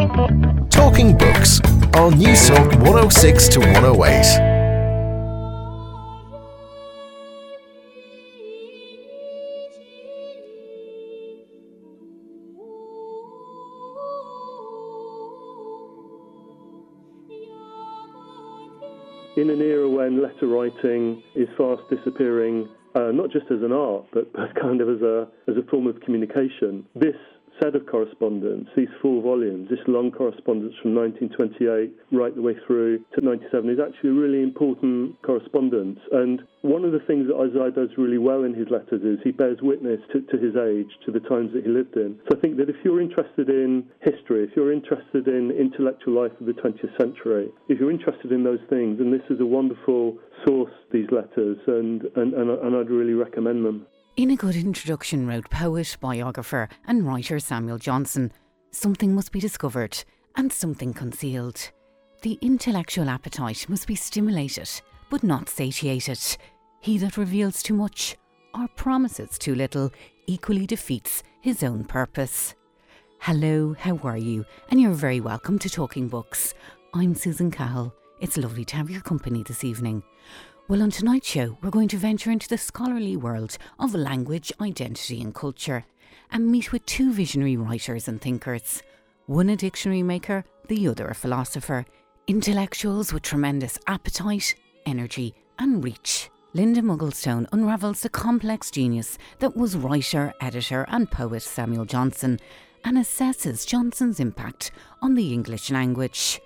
[0.00, 1.60] Talking Books
[1.92, 4.60] on News Talk 106 to 108.
[19.36, 24.06] in an era when letter writing is fast disappearing, uh, not just as an art,
[24.12, 26.86] but, but kind of as a as a form of communication.
[26.94, 27.16] This
[27.62, 32.98] set of correspondence, these four volumes, this long correspondence from 1928 right the way through
[33.14, 35.98] to 97 is actually a really important correspondence.
[36.12, 39.30] And one of the things that Isaiah does really well in his letters is he
[39.30, 42.18] bears witness to, to his age, to the times that he lived in.
[42.28, 46.32] So I think that if you're interested in history, if you're interested in intellectual life
[46.40, 50.18] of the 20th century, if you're interested in those things, then this is a wonderful
[50.46, 53.86] source, these letters, and, and, and, and I'd really recommend them.
[54.20, 58.30] In a good introduction, wrote poet, biographer, and writer Samuel Johnson,
[58.70, 60.04] something must be discovered
[60.36, 61.70] and something concealed.
[62.20, 64.68] The intellectual appetite must be stimulated,
[65.08, 66.20] but not satiated.
[66.80, 68.18] He that reveals too much
[68.52, 69.90] or promises too little
[70.26, 72.54] equally defeats his own purpose.
[73.20, 74.44] Hello, how are you?
[74.70, 76.52] And you're very welcome to Talking Books.
[76.92, 77.94] I'm Susan Cahill.
[78.20, 80.02] It's lovely to have your company this evening.
[80.70, 85.20] Well, on tonight's show, we're going to venture into the scholarly world of language, identity,
[85.20, 85.84] and culture
[86.30, 88.80] and meet with two visionary writers and thinkers.
[89.26, 91.84] One a dictionary maker, the other a philosopher.
[92.28, 94.54] Intellectuals with tremendous appetite,
[94.86, 96.30] energy, and reach.
[96.54, 102.38] Lynda Mugglestone unravels the complex genius that was writer, editor, and poet Samuel Johnson
[102.84, 104.70] and assesses Johnson's impact
[105.02, 106.40] on the English language.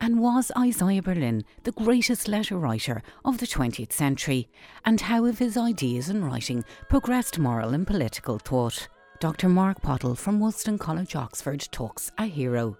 [0.00, 4.48] And was Isaiah Berlin the greatest letter writer of the 20th century?
[4.84, 8.88] And how have his ideas and writing progressed moral and political thought?
[9.20, 9.48] Dr.
[9.48, 12.76] Mark Pottle from Wolfson College, Oxford, talks a hero.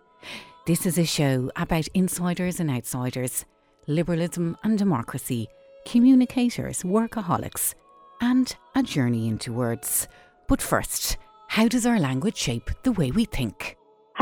[0.67, 3.45] This is a show about insiders and outsiders,
[3.86, 5.48] liberalism and democracy,
[5.86, 7.75] communicators, workaholics,
[8.20, 10.08] and a journey into words.
[10.48, 11.17] But first,
[11.48, 13.77] how does our language shape the way we think?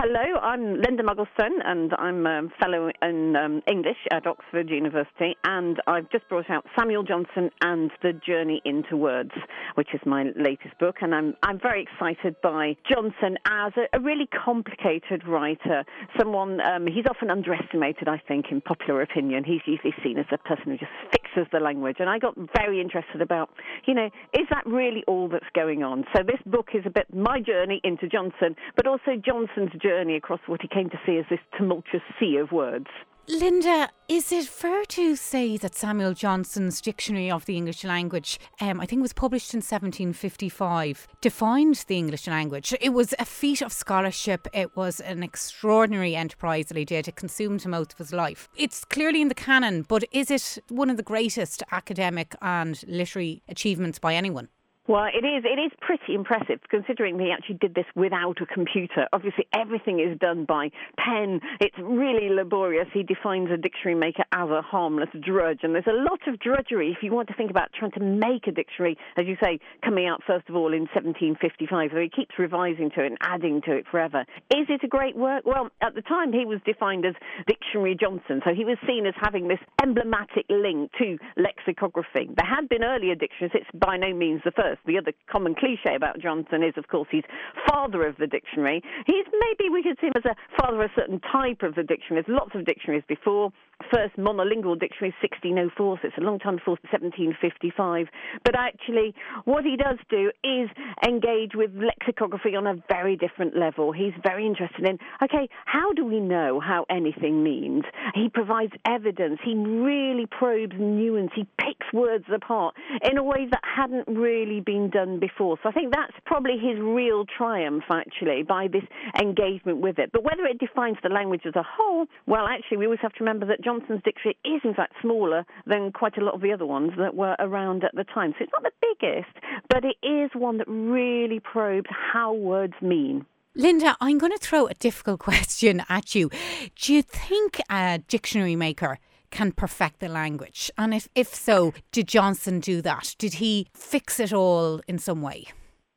[0.06, 5.34] Hello, I'm Lynda Mugglestone, and I'm a fellow in um, English at Oxford University.
[5.44, 9.30] And I've just brought out Samuel Johnson and The Journey into Words,
[9.76, 10.96] which is my latest book.
[11.00, 15.84] And I'm I'm very excited by Johnson as a, a really complicated writer.
[16.18, 19.42] Someone um, he's often underestimated, I think, in popular opinion.
[19.42, 21.96] He's usually seen as a person who just fixes the language.
[22.00, 23.48] And I got very interested about,
[23.86, 26.04] you know, is that really all that's going on?
[26.14, 30.40] So this book is a bit my journey into Johnson, but also Johnson's journey across
[30.46, 32.86] what he came to see as this tumultuous sea of words.
[33.26, 38.82] Lynda, is it fair to say that Samuel Johnson's Dictionary of the English Language, um,
[38.82, 42.74] I think was published in 1755, defined the English language?
[42.82, 44.46] It was a feat of scholarship.
[44.52, 47.08] It was an extraordinary enterprise that he did.
[47.08, 48.50] It consumed most of his life.
[48.56, 53.42] It's clearly in the canon, but is it one of the greatest academic and literary
[53.48, 54.50] achievements by anyone?
[54.86, 55.44] Well, it is.
[55.46, 59.08] It is pretty impressive considering he actually did this without a computer.
[59.14, 60.68] Obviously, everything is done by
[60.98, 61.40] pen.
[61.58, 62.86] It's really laborious.
[62.92, 66.90] He defines a dictionary maker as a harmless drudge, and there's a lot of drudgery
[66.90, 70.06] if you want to think about trying to make a dictionary, as you say, coming
[70.06, 71.90] out first of all in 1755.
[71.90, 74.26] So he keeps revising to it and adding to it forever.
[74.52, 75.46] Is it a great work?
[75.46, 77.14] Well, at the time he was defined as
[77.48, 82.28] Dictionary Johnson, so he was seen as having this emblematic link to lexicography.
[82.36, 83.52] There had been earlier dictionaries.
[83.54, 84.73] It's by no means the first.
[84.86, 87.24] The other common cliche about Johnson is, of course, he's
[87.68, 88.82] father of the dictionary.
[89.06, 91.82] He's maybe we could see him as a father of a certain type of the
[91.82, 92.22] dictionary.
[92.26, 93.52] There's lots of dictionaries before.
[93.92, 98.08] First monolingual dictionary is 1604, so it's a long time before 1755.
[98.44, 99.14] But actually,
[99.44, 100.68] what he does do is
[101.06, 103.92] engage with lexicography on a very different level.
[103.92, 107.84] He's very interested in, okay, how do we know how anything means?
[108.14, 109.40] He provides evidence.
[109.44, 111.30] He really probes nuance.
[111.34, 115.58] He picks words apart in a way that hadn't really been done before.
[115.62, 118.84] So I think that's probably his real triumph, actually, by this
[119.20, 120.10] engagement with it.
[120.12, 123.24] But whether it defines the language as a whole, well, actually, we always have to
[123.24, 126.66] remember that Johnson's dictionary is, in fact, smaller than quite a lot of the other
[126.66, 128.34] ones that were around at the time.
[128.38, 128.70] So it's not the
[129.00, 129.34] biggest,
[129.68, 133.26] but it is one that really probes how words mean.
[133.56, 136.30] Lynda, I'm going to throw a difficult question at you.
[136.76, 138.98] Do you think a dictionary maker
[139.30, 140.70] can perfect the language?
[140.76, 143.14] And if, if so, did Johnson do that?
[143.18, 145.46] Did he fix it all in some way?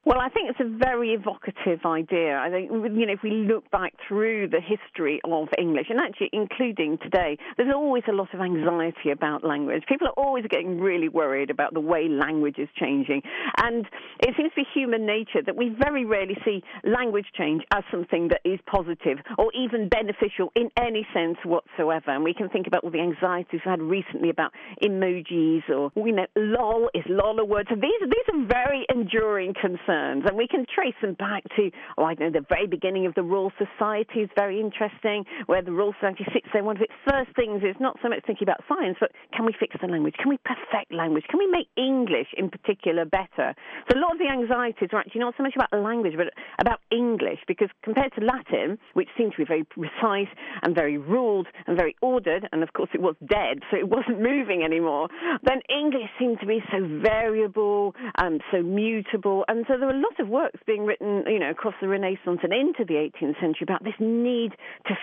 [0.07, 2.39] Well, I think it's a very evocative idea.
[2.39, 6.29] I think, you know, if we look back through the history of English, and actually
[6.31, 9.83] including today, there's always a lot of anxiety about language.
[9.89, 13.21] People are always getting really worried about the way language is changing.
[13.61, 13.85] And
[14.21, 18.29] it seems to be human nature that we very rarely see language change as something
[18.29, 22.11] that is positive or even beneficial in any sense whatsoever.
[22.11, 26.13] And we can think about all the anxieties we've had recently about emojis or, you
[26.13, 27.67] know, lol is lol a word.
[27.69, 30.23] So these, these are very enduring concerns concerns.
[30.27, 33.23] And we can trace them back to, oh, I know, the very beginning of the
[33.23, 36.63] Royal Society is very interesting, where the Royal Society sits there.
[36.63, 39.53] One of its first things is not so much thinking about science, but can we
[39.59, 40.15] fix the language?
[40.17, 41.23] Can we perfect language?
[41.29, 43.55] Can we make English in particular better?
[43.89, 46.27] So a lot of the anxieties are actually not so much about language, but
[46.59, 50.29] about English, because compared to Latin, which seemed to be very precise
[50.61, 54.19] and very ruled and very ordered, and of course it was dead, so it wasn't
[54.31, 55.07] moving anymore,
[55.43, 60.01] then English seemed to be so variable and so mutable, and so there were a
[60.01, 63.63] lot of works being written, you know, across the Renaissance and into the 18th century
[63.63, 64.51] about this need
[64.87, 64.95] to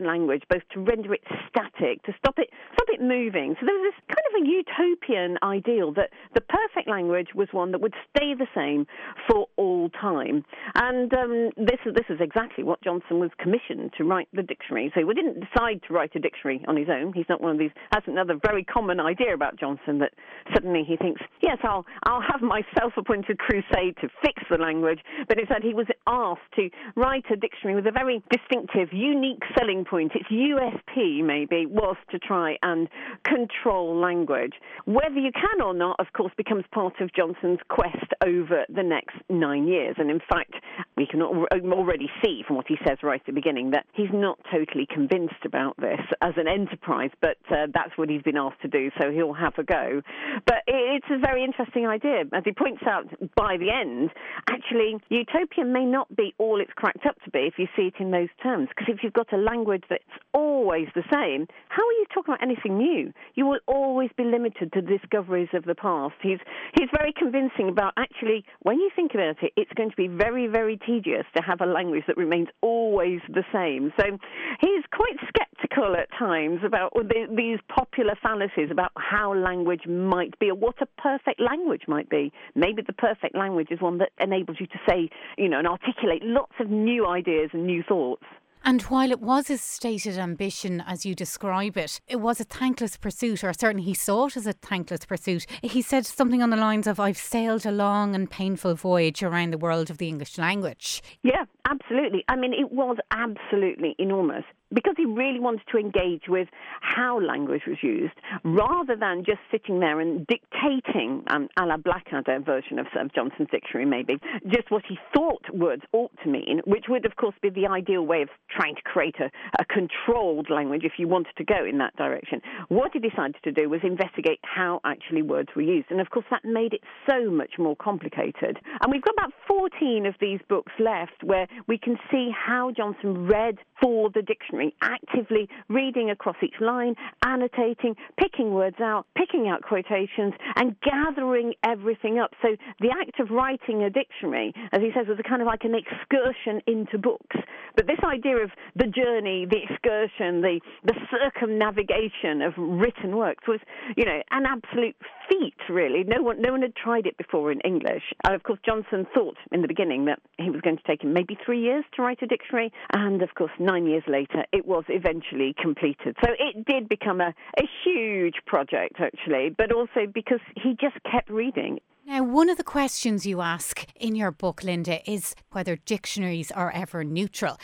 [0.00, 3.54] the language, both to render it static, to stop it, stop it moving.
[3.60, 7.72] So there was this kind of a utopian ideal that the perfect language was one
[7.72, 8.86] that would stay the same
[9.28, 10.44] for all time.
[10.74, 14.90] And um, this, this is exactly what Johnson was commissioned to write the dictionary.
[14.94, 17.12] So he didn't decide to write a dictionary on his own.
[17.12, 17.70] He's not one of these.
[17.92, 20.12] That's another very common idea about Johnson that
[20.54, 25.38] suddenly he thinks, yes, I'll, I'll have my self-appointed crusade to fix the language, but
[25.38, 30.12] instead he was asked to write a dictionary with a very distinctive, unique selling point.
[30.14, 32.88] Its USP, maybe, was to try and
[33.24, 34.52] control language.
[34.84, 39.16] Whether you can or not, of course, becomes part of Johnson's quest over the next
[39.28, 39.96] nine years.
[39.98, 40.54] And in fact,
[40.96, 44.38] we can already see from what he says right at the beginning that he's not
[44.52, 48.68] totally convinced about this as an enterprise, but uh, that's what he's been asked to
[48.68, 50.02] do, so he'll have a go.
[50.46, 52.22] But it's a very interesting idea.
[52.32, 54.10] As he points out by the end,
[54.48, 57.94] actually, utopia may not be all it's cracked up to be if you see it
[57.98, 58.68] in those terms.
[58.68, 62.42] Because if you've got a language that's always the same, how are you talking about
[62.42, 63.12] anything new?
[63.34, 66.14] You will always be limited to discoveries of the past.
[66.22, 66.38] He's,
[66.78, 70.46] he's very convincing about actually, when you think about it, it's going to be very,
[70.46, 73.92] very tedious to have a language that remains always the same.
[73.98, 74.18] So
[74.60, 76.92] he's quite skeptical at times about
[77.36, 82.32] these popular fallacies about how language might be or what a perfect language might be.
[82.54, 86.22] Maybe the perfect language is one that enables you to say, you know, and articulate
[86.22, 88.24] lots of new ideas and new thoughts.
[88.64, 92.96] And while it was his stated ambition, as you describe it, it was a thankless
[92.96, 95.46] pursuit, or certainly he saw it as a thankless pursuit.
[95.62, 99.52] He said something on the lines of, I've sailed a long and painful voyage around
[99.52, 101.02] the world of the English language.
[101.22, 102.24] Yeah, absolutely.
[102.28, 106.48] I mean, it was absolutely enormous because he really wanted to engage with
[106.80, 108.14] how language was used
[108.44, 113.86] rather than just sitting there and dictating, um, a la Blackadder version of, Johnson's dictionary,
[113.86, 117.66] maybe, just what he thought words ought to mean, which would, of course, be the
[117.66, 121.64] ideal way of trying to create a, a controlled language if you wanted to go
[121.64, 122.40] in that direction.
[122.68, 125.90] What he decided to do was investigate how actually words were used.
[125.90, 128.58] And, of course, that made it so much more complicated.
[128.80, 133.26] And we've got about 14 of these books left where we can see how Johnson
[133.26, 139.62] read for the dictionary, actively reading across each line, annotating, picking words out, picking out
[139.62, 142.32] quotations, and gathering everything up.
[142.42, 145.64] So the act of writing a dictionary, as he says, was a kind of like
[145.64, 147.36] an excursion into books.
[147.76, 153.60] But this idea of the journey, the excursion, the, the circumnavigation of written works was,
[153.96, 154.96] you know, an absolute
[155.30, 156.04] feat, really.
[156.04, 158.02] No one, no one had tried it before in English.
[158.24, 161.12] And of course, Johnson thought in the beginning that he was going to take him
[161.12, 164.84] maybe three years to write a dictionary, and of course, nine years later, it was
[164.88, 166.16] eventually completed.
[166.24, 171.30] So it did become a, a huge project, actually, but also because he just kept
[171.30, 171.80] reading.
[172.10, 176.72] Now, one of the questions you ask in your book, Lynda, is whether dictionaries are
[176.72, 177.56] ever neutral.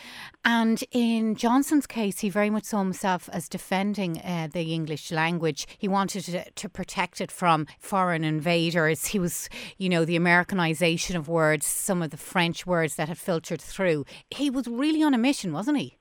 [0.45, 5.67] And in Johnson's case, he very much saw himself as defending uh, the English language.
[5.76, 9.07] He wanted to, to protect it from foreign invaders.
[9.07, 9.49] He was,
[9.79, 14.05] you know, the Americanization of words, some of the French words that had filtered through.
[14.31, 15.96] He was really on a mission, wasn't he?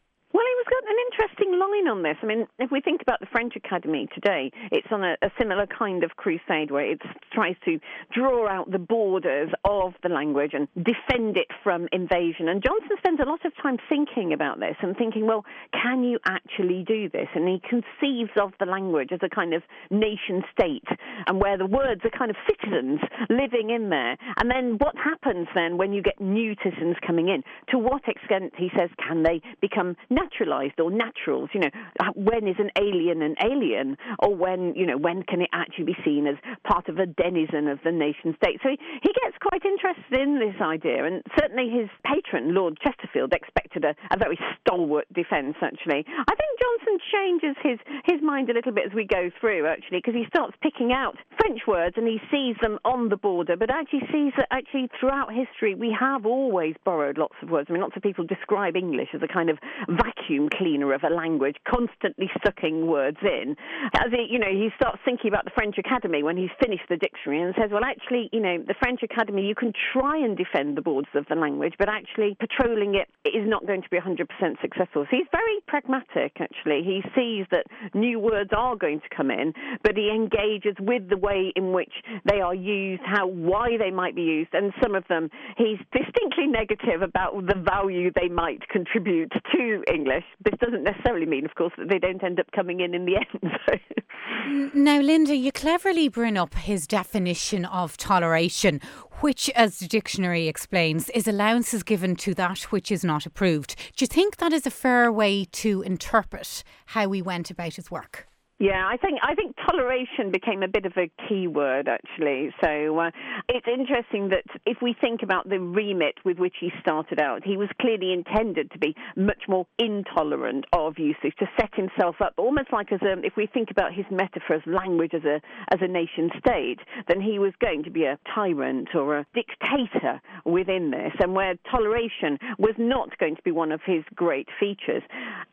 [0.90, 2.18] Interesting line on this.
[2.22, 5.66] I mean, if we think about the French Academy today, it's on a, a similar
[5.68, 7.02] kind of crusade where it
[7.34, 7.80] tries to
[8.14, 12.50] draw out the borders of the language and defend it from invasion.
[12.50, 16.20] And Johnson spends a lot of time thinking about this and thinking, well, can you
[16.26, 17.28] actually do this?
[17.34, 20.88] And he conceives of the language as a kind of nation state
[21.28, 23.00] and where the words are kind of citizens
[23.30, 24.18] living in there.
[24.38, 27.44] And then what happens then when you get new citizens coming in?
[27.70, 30.75] To what extent, he says, can they become naturalized?
[30.76, 31.50] Naturalized or naturals.
[31.54, 35.42] You know, uh, when is an alien an alien, or when you know when can
[35.42, 38.60] it actually be seen as part of a denizen of the nation state?
[38.64, 43.34] So he, he gets quite interested in this idea, and certainly his patron Lord Chesterfield
[43.34, 45.56] expected a, a very stalwart defence.
[45.62, 49.68] Actually, I think Johnson changes his his mind a little bit as we go through.
[49.68, 53.56] Actually, because he starts picking out French words and he sees them on the border,
[53.56, 57.68] but actually sees that actually throughout history we have always borrowed lots of words.
[57.70, 61.14] I mean, lots of people describe English as a kind of vacuum cleaner of a
[61.14, 63.56] language, constantly sucking words in.
[63.94, 66.98] As he, you know, he starts thinking about the French Academy when he's finished the
[66.98, 70.76] dictionary and says, well, actually, you know, the French Academy, you can try and defend
[70.76, 74.26] the borders of the language, but actually patrolling it is not going to be 100%
[74.60, 75.06] successful.
[75.06, 76.82] So he's very pragmatic, actually.
[76.82, 79.54] He sees that new words are going to come in,
[79.84, 81.94] but he engages with the way in which
[82.26, 86.48] they are used, how, why they might be used, and some of them he's distinctly
[86.48, 90.26] negative about the value they might contribute to English.
[90.60, 94.72] Doesn't necessarily mean, of course, that they don't end up coming in in the end.
[94.74, 98.80] now, Lynda, you cleverly bring up his definition of toleration,
[99.22, 103.76] which, as the dictionary explains, is allowances given to that which is not approved.
[103.96, 107.92] Do you think that is a fair way to interpret how he went about his
[107.92, 108.28] work?
[108.58, 112.52] Yeah, I think I think toleration became a bit of a key word actually.
[112.64, 113.12] So uh,
[113.50, 117.58] it's interesting that if we think about the remit with which he started out, he
[117.58, 122.72] was clearly intended to be much more intolerant of usage, to set himself up almost
[122.72, 123.20] like as a.
[123.26, 125.42] If we think about his metaphor as language as a
[125.74, 130.22] as a nation state, then he was going to be a tyrant or a dictator
[130.46, 135.04] within this, and where toleration was not going to be one of his great features.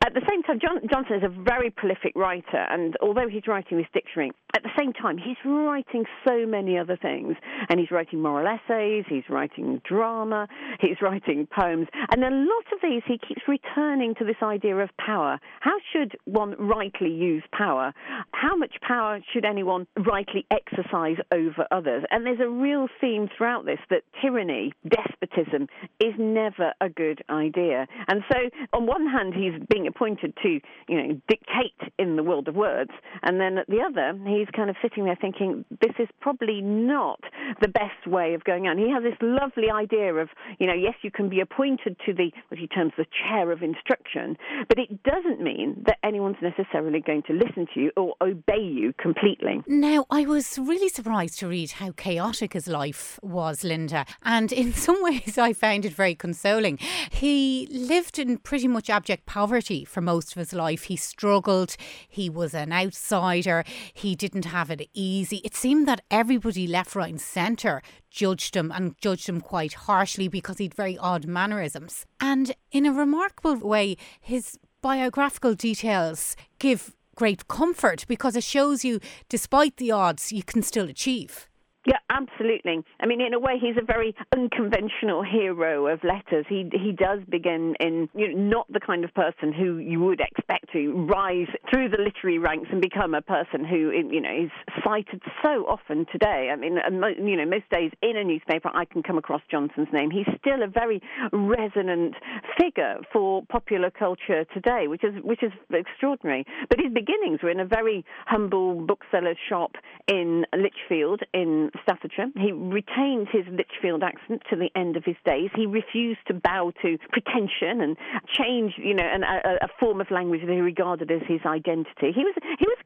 [0.04, 3.46] At the same time, John, Johnson is a very prolific writer and and although he's
[3.46, 7.36] writing this dictionary, at the same time, he's writing so many other things.
[7.70, 10.46] And he's writing moral essays, he's writing drama,
[10.80, 11.88] he's writing poems.
[12.10, 15.38] And a lot of these, he keeps returning to this idea of power.
[15.60, 17.94] How should one rightly use power?
[18.32, 22.04] How much power should anyone rightly exercise over others?
[22.10, 25.68] And there's a real theme throughout this that tyranny, despotism,
[26.00, 27.86] is never a good idea.
[28.08, 28.38] And so,
[28.74, 32.81] on one hand, he's being appointed to, you know, dictate in the world of words
[32.82, 32.98] words.
[33.22, 37.20] And then at the other, he's kind of sitting there thinking, this is probably not
[37.60, 38.78] the best way of going on.
[38.78, 42.30] He has this lovely idea of, you know, yes, you can be appointed to the,
[42.48, 44.36] what he terms the chair of instruction,
[44.68, 48.92] but it doesn't mean that anyone's necessarily going to listen to you or obey you
[49.00, 49.62] completely.
[49.66, 54.72] Now, I was really surprised to read how chaotic his life was, Lynda, and in
[54.72, 56.78] some ways I found it very consoling.
[57.10, 60.84] He lived in pretty much abject poverty for most of his life.
[60.84, 61.76] He struggled.
[62.08, 63.64] He was an outsider.
[63.92, 65.36] He didn't have it easy.
[65.44, 70.28] It seemed that everybody left, right, and centre judged him and judged him quite harshly
[70.28, 72.06] because he'd very odd mannerisms.
[72.20, 78.98] And in a remarkable way, his biographical details give great comfort because it shows you,
[79.28, 81.48] despite the odds, you can still achieve.
[81.84, 82.84] Yeah, absolutely.
[83.00, 86.46] I mean, in a way, he's a very unconventional hero of letters.
[86.48, 90.20] He he does begin in you know, not the kind of person who you would
[90.20, 94.50] expect to rise through the literary ranks and become a person who you know is
[94.84, 96.50] cited so often today.
[96.52, 96.78] I mean,
[97.18, 100.12] you know, most days in a newspaper, I can come across Johnson's name.
[100.12, 102.14] He's still a very resonant
[102.60, 106.46] figure for popular culture today, which is which is extraordinary.
[106.70, 109.72] But his beginnings were in a very humble bookseller's shop
[110.06, 112.28] in Lichfield in Staffordshire.
[112.36, 115.50] He retained his Lichfield accent to the end of his days.
[115.54, 120.10] He refused to bow to pretension and change, you know, an, a, a, form of
[120.10, 122.12] language that he regarded as his identity.
[122.14, 122.78] He was he was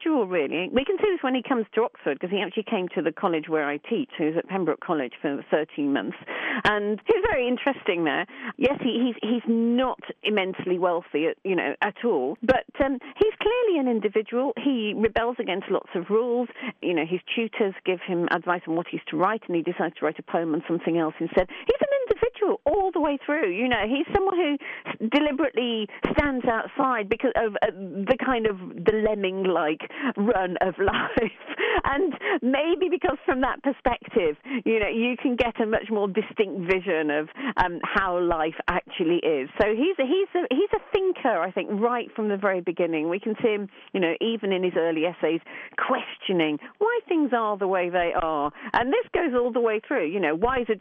[0.00, 0.68] individual, really.
[0.72, 3.12] We can see this when he comes to Oxford because he actually came to the
[3.12, 4.10] college where I teach.
[4.18, 6.16] Was at Pembroke College for 13 months,
[6.64, 8.26] and he's very interesting there.
[8.56, 13.78] Yes, he, he's he's not immensely wealthy, you know, at all, but um, he's clearly
[13.78, 14.52] an individual.
[14.62, 16.48] He rebels against lots of rules.
[16.82, 19.96] You know, his tutors give him advice on what he's to write, and he decides
[19.96, 21.48] to write a poem on something else instead.
[21.66, 22.29] He's an individual
[22.66, 23.50] all the way through.
[23.50, 29.04] You know, he's someone who deliberately stands outside because of uh, the kind of the
[29.08, 29.80] lemming-like
[30.16, 31.40] run of life,
[31.84, 36.70] and maybe because from that perspective, you know, you can get a much more distinct
[36.70, 39.48] vision of um, how life actually is.
[39.60, 43.08] So he's a, he's a, he's a thinker, I think, right from the very beginning.
[43.08, 45.40] We can see him, you know, even in his early essays,
[45.76, 48.52] questioning why things are the way they are.
[48.72, 50.08] And this goes all the way through.
[50.08, 50.74] You know, why is a